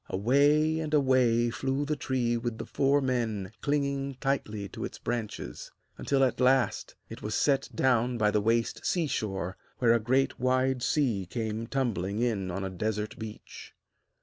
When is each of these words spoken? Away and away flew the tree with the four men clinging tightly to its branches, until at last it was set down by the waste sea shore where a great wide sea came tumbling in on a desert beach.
Away 0.09 0.79
and 0.79 0.95
away 0.95 1.51
flew 1.51 1.85
the 1.85 1.95
tree 1.95 2.35
with 2.35 2.57
the 2.57 2.65
four 2.65 3.01
men 3.01 3.51
clinging 3.61 4.15
tightly 4.19 4.67
to 4.69 4.83
its 4.83 4.97
branches, 4.97 5.71
until 5.95 6.23
at 6.23 6.39
last 6.39 6.95
it 7.07 7.21
was 7.21 7.35
set 7.35 7.69
down 7.75 8.17
by 8.17 8.31
the 8.31 8.41
waste 8.41 8.83
sea 8.83 9.05
shore 9.05 9.57
where 9.77 9.93
a 9.93 9.99
great 9.99 10.39
wide 10.39 10.81
sea 10.81 11.27
came 11.27 11.67
tumbling 11.67 12.19
in 12.19 12.49
on 12.49 12.63
a 12.63 12.69
desert 12.71 13.19
beach. 13.19 13.75